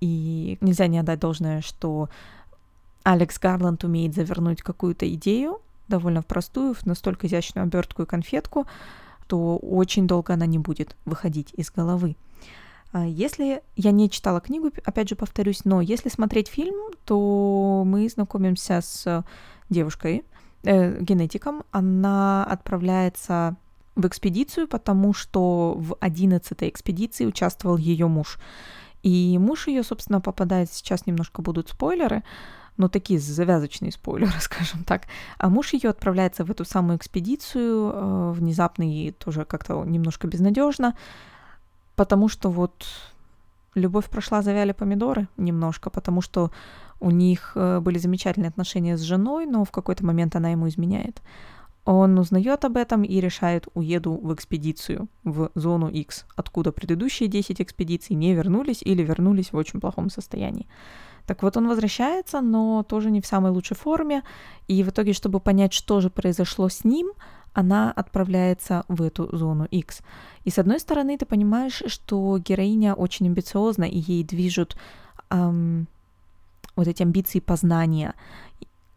И 0.00 0.58
нельзя 0.60 0.86
не 0.86 0.98
отдать 0.98 1.20
должное, 1.20 1.60
что 1.60 2.08
Алекс 3.02 3.38
Гарланд 3.38 3.84
умеет 3.84 4.14
завернуть 4.14 4.62
какую-то 4.62 5.12
идею 5.14 5.60
довольно 5.88 6.22
простую, 6.22 6.74
в 6.74 6.84
настолько 6.84 7.26
изящную 7.26 7.64
обертку 7.64 8.02
и 8.02 8.06
конфетку, 8.06 8.66
то 9.26 9.56
очень 9.56 10.06
долго 10.06 10.34
она 10.34 10.46
не 10.46 10.58
будет 10.58 10.96
выходить 11.04 11.52
из 11.54 11.70
головы. 11.70 12.16
А 12.92 13.06
если 13.06 13.62
я 13.76 13.90
не 13.90 14.08
читала 14.08 14.40
книгу, 14.40 14.70
опять 14.84 15.08
же 15.08 15.16
повторюсь, 15.16 15.64
но 15.64 15.80
если 15.80 16.08
смотреть 16.08 16.48
фильм, 16.48 16.92
то 17.04 17.82
мы 17.86 18.08
знакомимся 18.08 18.80
с 18.80 19.24
девушкой, 19.68 20.24
э, 20.64 21.00
генетиком. 21.00 21.64
Она 21.70 22.44
отправляется 22.44 23.56
в 23.94 24.06
экспедицию, 24.06 24.68
потому 24.68 25.12
что 25.12 25.74
в 25.76 25.96
11 26.00 26.68
экспедиции 26.68 27.26
участвовал 27.26 27.76
ее 27.76 28.06
муж. 28.06 28.38
И 29.02 29.36
муж 29.38 29.68
ее, 29.68 29.82
собственно, 29.82 30.20
попадает, 30.20 30.72
сейчас 30.72 31.06
немножко 31.06 31.42
будут 31.42 31.68
спойлеры, 31.68 32.22
но 32.76 32.88
такие 32.88 33.18
завязочные 33.18 33.92
спойлеры, 33.92 34.32
скажем 34.40 34.84
так. 34.84 35.02
А 35.36 35.48
муж 35.48 35.72
ее 35.72 35.90
отправляется 35.90 36.44
в 36.44 36.50
эту 36.50 36.64
самую 36.64 36.96
экспедицию, 36.96 37.92
э, 37.92 38.32
внезапно 38.32 38.82
и 38.82 39.10
тоже 39.10 39.44
как-то 39.44 39.84
немножко 39.84 40.26
безнадежно, 40.26 40.96
потому 41.98 42.28
что 42.28 42.48
вот 42.50 42.86
любовь 43.74 44.08
прошла, 44.08 44.40
завяли 44.42 44.72
помидоры 44.72 45.26
немножко, 45.36 45.90
потому 45.90 46.22
что 46.22 46.50
у 47.00 47.10
них 47.10 47.52
э, 47.56 47.80
были 47.80 47.98
замечательные 47.98 48.50
отношения 48.50 48.96
с 48.96 49.00
женой, 49.00 49.46
но 49.46 49.64
в 49.64 49.70
какой-то 49.70 50.06
момент 50.06 50.36
она 50.36 50.50
ему 50.50 50.68
изменяет. 50.68 51.20
Он 51.84 52.18
узнает 52.18 52.64
об 52.64 52.76
этом 52.76 53.02
и 53.02 53.20
решает, 53.20 53.66
уеду 53.74 54.12
в 54.22 54.32
экспедицию, 54.32 55.08
в 55.24 55.50
зону 55.54 55.88
X, 55.88 56.24
откуда 56.36 56.70
предыдущие 56.70 57.28
10 57.28 57.60
экспедиций 57.60 58.16
не 58.16 58.34
вернулись 58.34 58.82
или 58.82 59.02
вернулись 59.02 59.52
в 59.52 59.56
очень 59.56 59.80
плохом 59.80 60.10
состоянии. 60.10 60.66
Так 61.26 61.42
вот, 61.42 61.56
он 61.56 61.68
возвращается, 61.68 62.40
но 62.40 62.82
тоже 62.82 63.10
не 63.10 63.20
в 63.20 63.26
самой 63.26 63.50
лучшей 63.50 63.76
форме, 63.76 64.22
и 64.68 64.84
в 64.84 64.88
итоге, 64.88 65.12
чтобы 65.12 65.40
понять, 65.40 65.72
что 65.72 66.00
же 66.00 66.10
произошло 66.10 66.68
с 66.68 66.84
ним, 66.84 67.12
она 67.52 67.92
отправляется 67.92 68.84
в 68.88 69.02
эту 69.02 69.34
зону 69.36 69.66
X. 69.70 70.00
И 70.44 70.50
с 70.50 70.58
одной 70.58 70.80
стороны, 70.80 71.18
ты 71.18 71.26
понимаешь, 71.26 71.82
что 71.86 72.38
героиня 72.38 72.94
очень 72.94 73.26
амбициозна, 73.26 73.84
и 73.84 73.98
ей 73.98 74.24
движут 74.24 74.76
эм, 75.30 75.88
вот 76.76 76.88
эти 76.88 77.02
амбиции 77.02 77.40
познания. 77.40 78.14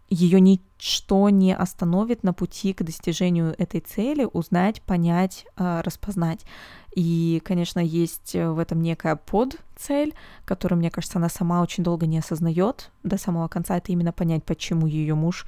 Ее 0.09 0.41
ничто 0.41 1.29
не 1.29 1.55
остановит 1.55 2.23
на 2.23 2.33
пути 2.33 2.73
к 2.73 2.83
достижению 2.83 3.55
этой 3.57 3.79
цели, 3.79 4.27
узнать, 4.31 4.81
понять, 4.81 5.45
э, 5.57 5.81
распознать. 5.81 6.45
И, 6.93 7.41
конечно, 7.45 7.79
есть 7.79 8.33
в 8.33 8.59
этом 8.59 8.81
некая 8.81 9.15
подцель, 9.15 10.13
которую, 10.43 10.79
мне 10.79 10.91
кажется, 10.91 11.17
она 11.17 11.29
сама 11.29 11.61
очень 11.61 11.83
долго 11.83 12.05
не 12.05 12.19
осознает 12.19 12.91
до 13.03 13.17
самого 13.17 13.47
конца. 13.47 13.77
Это 13.77 13.93
именно 13.93 14.11
понять, 14.11 14.43
почему 14.43 14.85
ее 14.85 15.15
муж 15.15 15.45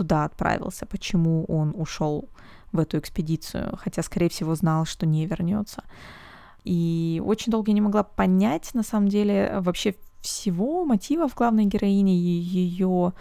туда 0.00 0.24
отправился, 0.24 0.86
почему 0.86 1.44
он 1.44 1.74
ушел 1.76 2.24
в 2.72 2.78
эту 2.78 2.98
экспедицию, 2.98 3.76
хотя, 3.76 4.02
скорее 4.02 4.28
всего, 4.30 4.54
знал, 4.54 4.86
что 4.86 5.06
не 5.06 5.26
вернется. 5.26 5.82
И 6.64 7.22
очень 7.24 7.52
долго 7.52 7.72
не 7.72 7.82
могла 7.82 8.02
понять, 8.02 8.70
на 8.74 8.82
самом 8.82 9.08
деле, 9.08 9.60
вообще 9.60 9.94
всего 10.22 10.86
мотивов 10.86 11.34
главной 11.34 11.66
героини 11.66 12.12
ее 12.12 13.12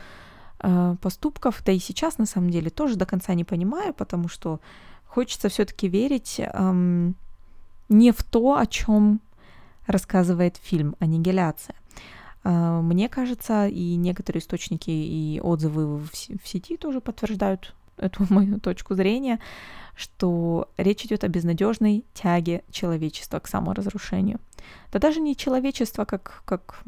э, 0.60 0.96
поступков, 1.02 1.62
да 1.66 1.74
и 1.74 1.80
сейчас, 1.80 2.18
на 2.18 2.26
самом 2.26 2.50
деле, 2.50 2.70
тоже 2.70 2.96
до 2.96 3.06
конца 3.06 3.34
не 3.34 3.44
понимаю, 3.44 3.94
потому 3.94 4.30
что 4.30 4.62
хочется 5.06 5.50
все-таки 5.50 5.90
верить 5.90 6.40
эм, 6.40 7.16
не 7.90 8.12
в 8.12 8.24
то, 8.24 8.58
о 8.58 8.66
чем 8.66 9.20
рассказывает 9.86 10.56
фильм 10.56 10.96
«Аннигиляция». 11.00 11.76
Э, 12.44 12.82
мне 12.82 13.10
кажется, 13.10 13.68
и 13.68 13.96
некоторые 13.96 14.42
источники 14.42 14.90
и 14.90 15.40
отзывы 15.42 15.98
в 15.98 16.10
сети 16.14 16.78
тоже 16.78 17.02
подтверждают 17.02 17.76
эту 17.98 18.26
мою 18.34 18.60
точку 18.60 18.96
зрения, 18.96 19.40
что 19.96 20.70
речь 20.78 21.04
идет 21.06 21.24
о 21.24 21.28
безнадежной 21.28 22.06
тяге 22.14 22.64
человечества 22.72 23.40
к 23.40 23.48
саморазрушению. 23.48 24.40
Да 24.92 25.00
даже 25.00 25.20
не 25.20 25.36
человечество 25.36 26.06
как, 26.06 26.44
как 26.46 26.84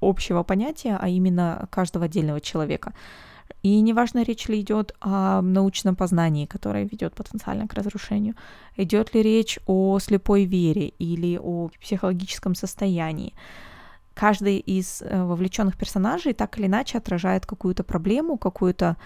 общего 0.00 0.42
понятия, 0.42 0.98
а 1.00 1.08
именно 1.08 1.68
каждого 1.70 2.06
отдельного 2.06 2.40
человека. 2.40 2.92
И 3.62 3.80
неважно, 3.80 4.22
речь 4.22 4.48
ли 4.48 4.60
идет 4.60 4.94
о 5.00 5.40
научном 5.40 5.96
познании, 5.96 6.46
которое 6.46 6.84
ведет 6.84 7.14
потенциально 7.14 7.68
к 7.68 7.74
разрушению, 7.74 8.34
идет 8.76 9.14
ли 9.14 9.22
речь 9.22 9.58
о 9.66 9.98
слепой 10.00 10.44
вере 10.44 10.88
или 10.98 11.38
о 11.40 11.70
психологическом 11.80 12.54
состоянии. 12.54 13.34
Каждый 14.16 14.56
из 14.56 15.02
э, 15.02 15.24
вовлеченных 15.24 15.76
персонажей 15.76 16.32
так 16.32 16.58
или 16.58 16.66
иначе 16.66 16.96
отражает 16.96 17.44
какую-то 17.44 17.84
проблему, 17.84 18.38
какую-то 18.38 18.96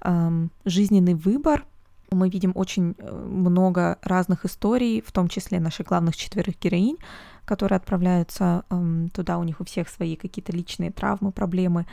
эм, 0.00 0.50
жизненный 0.64 1.12
выбор. 1.12 1.66
Мы 2.10 2.30
видим 2.30 2.52
очень 2.54 2.94
э, 2.96 3.12
много 3.12 3.98
разных 4.00 4.46
историй, 4.46 5.02
в 5.02 5.12
том 5.12 5.28
числе 5.28 5.60
наших 5.60 5.88
главных 5.88 6.16
четверых 6.16 6.58
героинь, 6.58 6.96
которые 7.44 7.76
отправляются 7.76 8.64
эм, 8.70 9.10
туда, 9.10 9.36
у 9.36 9.44
них 9.44 9.60
у 9.60 9.64
всех 9.64 9.90
свои 9.90 10.16
какие-то 10.16 10.52
личные 10.52 10.90
травмы, 10.90 11.30
проблемы, 11.30 11.84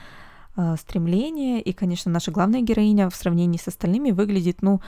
э, 0.55 0.77
стремления. 0.79 1.59
И, 1.59 1.73
конечно, 1.73 2.09
наша 2.09 2.31
главная 2.31 2.61
героиня 2.61 3.09
в 3.09 3.15
сравнении 3.17 3.57
с 3.57 3.67
остальными 3.67 4.11
выглядит, 4.11 4.61
ну, 4.61 4.79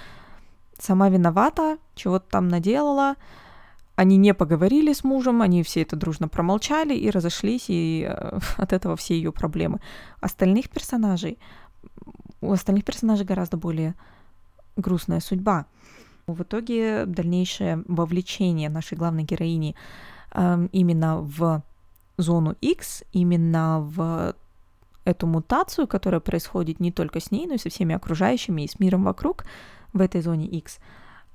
сама 0.80 1.10
виновата, 1.10 1.78
чего-то 1.96 2.30
там 2.30 2.48
наделала. 2.48 3.16
Они 3.96 4.18
не 4.18 4.34
поговорили 4.34 4.92
с 4.92 5.04
мужем, 5.04 5.42
они 5.42 5.62
все 5.62 5.84
это 5.84 5.96
дружно 5.96 6.28
промолчали 6.28 6.96
и 6.96 7.10
разошлись, 7.10 7.66
и 7.68 8.08
э, 8.10 8.40
от 8.58 8.74
этого 8.74 8.96
все 8.96 9.16
ее 9.16 9.32
проблемы. 9.32 9.80
Остальных 10.20 10.70
персонажей 10.70 11.38
у 12.44 12.52
остальных 12.52 12.84
персонажей 12.84 13.26
гораздо 13.26 13.58
более 13.58 13.96
грустная 14.76 15.20
судьба. 15.20 15.66
В 16.28 16.44
итоге 16.44 17.06
дальнейшее 17.06 17.84
вовлечение 17.88 18.70
нашей 18.70 18.98
главной 18.98 19.24
героини 19.24 19.76
э, 20.32 20.68
именно 20.72 21.20
в 21.20 21.64
зону 22.18 22.56
X, 22.62 23.04
именно 23.12 23.80
в 23.80 24.36
эту 25.06 25.28
мутацию, 25.28 25.88
которая 25.88 26.22
происходит 26.22 26.80
не 26.80 26.92
только 26.92 27.20
с 27.20 27.32
ней, 27.32 27.48
но 27.48 27.56
и 27.56 27.58
со 27.58 27.70
всеми 27.70 27.96
окружающими 27.96 28.62
и 28.64 28.68
с 28.68 28.80
миром 28.80 29.04
вокруг 29.04 29.46
в 29.92 30.00
этой 30.00 30.22
зоне 30.22 30.48
X. 30.48 30.80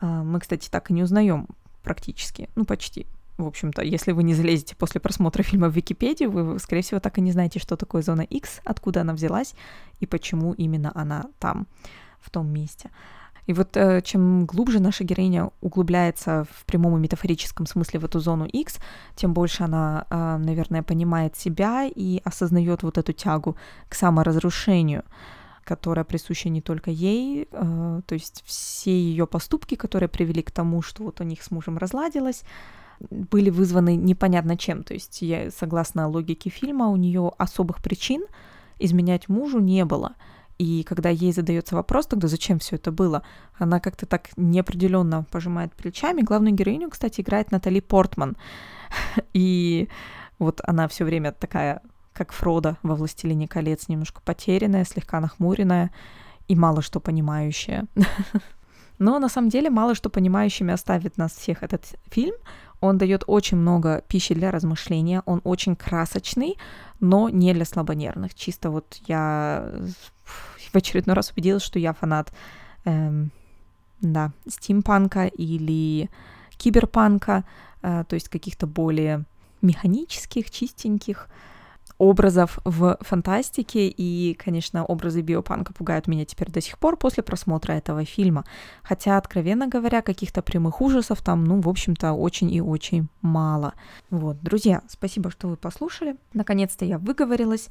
А, 0.01 0.23
мы, 0.23 0.41
кстати, 0.41 0.71
так 0.71 0.91
и 0.91 0.95
не 0.95 1.03
узнаем 1.03 1.49
практически, 1.89 2.51
ну 2.55 2.65
почти. 2.67 3.07
В 3.39 3.47
общем-то, 3.47 3.83
если 3.83 4.13
вы 4.13 4.25
не 4.25 4.35
залезете 4.35 4.77
после 4.77 5.01
просмотра 5.01 5.43
фильма 5.43 5.69
в 5.69 5.77
Википедию, 5.77 6.31
вы, 6.31 6.59
скорее 6.59 6.83
всего, 6.83 7.01
так 7.01 7.17
и 7.19 7.23
не 7.23 7.33
знаете, 7.33 7.59
что 7.61 7.77
такое 7.77 8.03
зона 8.03 8.23
X, 8.23 8.61
откуда 8.65 9.01
она 9.01 9.15
взялась 9.15 9.55
и 10.01 10.07
почему 10.07 10.53
именно 10.53 10.93
она 10.95 11.25
там, 11.39 11.67
в 12.21 12.31
том 12.31 12.49
месте. 12.49 12.91
И 13.47 13.55
вот 13.55 13.77
э, 13.77 14.03
чем 14.03 14.45
глубже 14.45 14.81
наша 14.81 15.05
героиня 15.05 15.51
углубляется 15.63 16.45
в 16.51 16.67
прямом 16.67 16.99
и 16.99 17.01
метафорическом 17.01 17.65
смысле 17.65 18.01
в 18.01 18.05
эту 18.05 18.21
зону 18.21 18.45
X, 18.45 18.79
тем 19.15 19.33
больше 19.33 19.65
она, 19.65 20.05
э, 20.11 20.37
наверное, 20.37 20.83
понимает 20.83 21.37
себя 21.37 21.87
и 21.87 22.21
осознает 22.25 22.83
вот 22.83 22.99
эту 22.99 23.13
тягу 23.15 23.57
к 23.89 23.95
саморазрушению 23.95 25.05
которая 25.69 26.05
присуща 26.05 26.49
не 26.49 26.63
только 26.63 26.91
ей, 26.91 27.47
э, 27.53 28.01
то 28.07 28.15
есть 28.15 28.43
все 28.47 28.91
ее 28.91 29.27
поступки, 29.27 29.75
которые 29.75 30.09
привели 30.09 30.43
к 30.43 30.51
тому, 30.51 30.81
что 30.81 31.05
вот 31.05 31.21
у 31.21 31.25
них 31.25 31.43
с 31.43 31.51
мужем 31.51 31.77
разладилось, 31.77 32.43
были 33.01 33.51
вызваны 33.51 33.95
непонятно 33.97 34.57
чем. 34.57 34.83
То 34.83 34.95
есть, 34.95 35.21
я, 35.23 35.51
согласно 35.51 36.09
логике 36.09 36.49
фильма, 36.49 36.89
у 36.89 36.97
нее 36.97 37.31
особых 37.37 37.83
причин 37.83 38.25
изменять 38.79 39.29
мужу 39.29 39.61
не 39.61 39.85
было. 39.85 40.15
И 40.57 40.83
когда 40.85 41.11
ей 41.11 41.33
задается 41.33 41.77
вопрос, 41.77 42.07
тогда 42.07 42.29
зачем 42.29 42.59
все 42.59 42.77
это 42.77 42.91
было, 42.91 43.23
она 43.59 43.79
как-то 43.79 44.07
так 44.07 44.31
неопределенно 44.37 45.25
пожимает 45.31 45.75
плечами. 45.75 46.23
Главную 46.23 46.55
героиню, 46.55 46.89
кстати, 46.89 47.21
играет 47.21 47.53
Натали 47.53 47.81
Портман. 47.81 48.37
И 49.35 49.89
вот 50.39 50.61
она 50.65 50.89
все 50.89 51.05
время 51.05 51.33
такая, 51.33 51.83
как 52.19 52.33
Фрода 52.33 52.77
во 52.83 52.97
«Властелине 52.97 53.47
колец», 53.47 53.89
немножко 53.89 54.21
потерянная, 54.21 54.85
слегка 54.85 55.21
нахмуренная 55.21 55.93
и 56.49 56.57
мало 56.57 56.83
что 56.83 56.99
понимающая. 56.99 57.87
Но 58.99 59.21
на 59.21 59.29
самом 59.29 59.51
деле 59.51 59.71
мало 59.71 59.95
что 59.95 60.11
понимающими 60.11 60.75
оставит 60.75 61.17
нас 61.17 61.33
всех 61.33 61.63
этот 61.63 61.85
фильм. 62.11 62.35
Он 62.81 62.99
дает 62.99 63.23
очень 63.29 63.57
много 63.57 64.03
пищи 64.09 64.35
для 64.35 64.51
размышления, 64.51 65.23
он 65.27 65.41
очень 65.45 65.77
красочный, 65.77 66.57
но 67.01 67.29
не 67.29 67.55
для 67.55 67.65
слабонервных. 67.65 68.35
Чисто 68.35 68.71
вот 68.71 68.99
я 69.07 69.71
в 70.73 70.77
очередной 70.77 71.15
раз 71.15 71.31
убедилась, 71.31 71.63
что 71.63 71.79
я 71.79 71.93
фанат, 71.93 72.33
эм, 72.85 73.31
да, 74.01 74.33
стимпанка 74.49 75.27
или 75.27 76.11
киберпанка, 76.57 77.45
э, 77.83 78.05
то 78.09 78.15
есть 78.15 78.29
каких-то 78.29 78.67
более 78.67 79.25
механических, 79.63 80.51
чистеньких, 80.51 81.29
образов 81.99 82.59
в 82.65 82.97
фантастике, 83.01 83.89
и, 83.89 84.35
конечно, 84.35 84.85
образы 84.85 85.21
биопанка 85.21 85.73
пугают 85.73 86.07
меня 86.07 86.25
теперь 86.25 86.51
до 86.51 86.61
сих 86.61 86.79
пор 86.79 86.97
после 86.97 87.23
просмотра 87.23 87.73
этого 87.73 88.05
фильма. 88.05 88.45
Хотя, 88.83 89.19
откровенно 89.19 89.67
говоря, 89.67 90.01
каких-то 90.01 90.41
прямых 90.41 90.81
ужасов 90.81 91.21
там, 91.23 91.45
ну, 91.45 91.61
в 91.61 91.69
общем-то, 91.69 92.13
очень 92.13 92.53
и 92.53 92.61
очень 92.61 93.09
мало. 93.21 93.75
Вот, 94.11 94.41
друзья, 94.41 94.83
спасибо, 94.89 95.31
что 95.31 95.49
вы 95.49 95.57
послушали. 95.57 96.17
Наконец-то 96.35 96.85
я 96.85 96.99
выговорилась, 96.99 97.69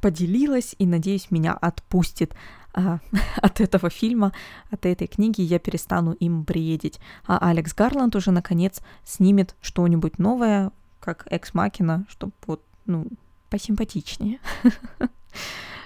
поделилась, 0.00 0.76
и, 0.78 0.86
надеюсь, 0.86 1.30
меня 1.32 1.52
отпустит 1.52 2.34
а, 2.72 3.00
от 3.42 3.60
этого 3.60 3.90
фильма, 3.90 4.32
от 4.70 4.86
этой 4.86 5.08
книги, 5.08 5.40
я 5.40 5.58
перестану 5.58 6.12
им 6.12 6.42
бредить. 6.42 7.00
А 7.26 7.38
Алекс 7.38 7.74
Гарланд 7.74 8.14
уже, 8.14 8.30
наконец, 8.30 8.80
снимет 9.04 9.56
что-нибудь 9.60 10.18
новое, 10.18 10.70
как 11.00 11.26
Экс-Макина, 11.30 12.06
чтобы 12.08 12.32
вот, 12.46 12.62
ну, 12.84 13.06
посимпатичнее. 13.48 14.38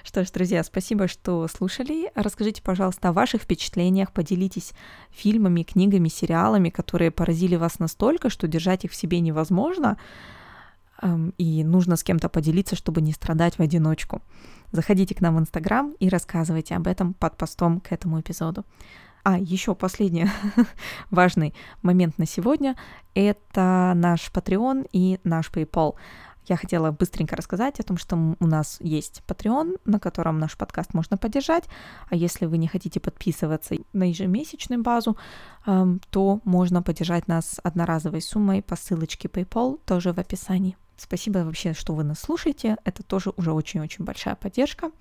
Что 0.03 0.25
ж, 0.25 0.31
друзья, 0.31 0.63
спасибо, 0.63 1.07
что 1.07 1.47
слушали. 1.47 2.11
Расскажите, 2.15 2.61
пожалуйста, 2.61 3.09
о 3.09 3.13
ваших 3.13 3.43
впечатлениях, 3.43 4.11
поделитесь 4.11 4.73
фильмами, 5.11 5.63
книгами, 5.63 6.09
сериалами, 6.09 6.69
которые 6.69 7.11
поразили 7.11 7.55
вас 7.55 7.79
настолько, 7.79 8.29
что 8.29 8.47
держать 8.47 8.83
их 8.83 8.91
в 8.91 8.95
себе 8.95 9.19
невозможно, 9.19 9.97
и 11.37 11.63
нужно 11.63 11.95
с 11.95 12.03
кем-то 12.03 12.29
поделиться, 12.29 12.75
чтобы 12.75 13.01
не 13.01 13.13
страдать 13.13 13.57
в 13.57 13.61
одиночку. 13.61 14.21
Заходите 14.71 15.15
к 15.15 15.21
нам 15.21 15.35
в 15.35 15.39
Инстаграм 15.39 15.91
и 15.99 16.09
рассказывайте 16.09 16.75
об 16.75 16.87
этом 16.87 17.13
под 17.13 17.37
постом 17.37 17.79
к 17.79 17.91
этому 17.91 18.19
эпизоду. 18.19 18.65
А, 19.23 19.37
еще 19.37 19.75
последний 19.75 20.27
важный 21.11 21.53
момент 21.83 22.17
на 22.17 22.25
сегодня— 22.25 22.75
это 23.13 23.93
наш 23.95 24.31
Patreon 24.33 24.87
и 24.91 25.19
наш 25.23 25.51
PayPal 25.51 25.95
я 26.47 26.57
хотела 26.57 26.91
быстренько 26.91 27.35
рассказать 27.35 27.79
о 27.79 27.83
том, 27.83 27.97
что 27.97 28.15
у 28.39 28.47
нас 28.47 28.77
есть 28.79 29.21
Patreon, 29.27 29.79
на 29.85 29.99
котором 29.99 30.39
наш 30.39 30.57
подкаст 30.57 30.93
можно 30.93 31.17
поддержать. 31.17 31.65
А 32.09 32.15
если 32.15 32.45
вы 32.45 32.57
не 32.57 32.67
хотите 32.67 32.99
подписываться 32.99 33.75
на 33.93 34.09
ежемесячную 34.09 34.81
базу, 34.81 35.17
то 35.65 36.41
можно 36.43 36.81
поддержать 36.81 37.27
нас 37.27 37.59
одноразовой 37.63 38.21
суммой 38.21 38.61
по 38.61 38.75
ссылочке 38.75 39.27
PayPal, 39.27 39.79
тоже 39.85 40.13
в 40.13 40.19
описании. 40.19 40.77
Спасибо 40.97 41.39
вообще, 41.39 41.73
что 41.73 41.93
вы 41.93 42.03
нас 42.03 42.19
слушаете. 42.19 42.77
Это 42.83 43.01
тоже 43.03 43.31
уже 43.35 43.51
очень-очень 43.51 44.05
большая 44.05 44.35
поддержка. 44.35 44.91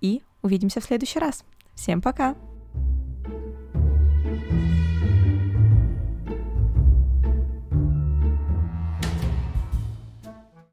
И 0.00 0.22
увидимся 0.42 0.80
в 0.80 0.84
следующий 0.84 1.18
раз. 1.18 1.44
Всем 1.74 2.02
пока! 2.02 2.36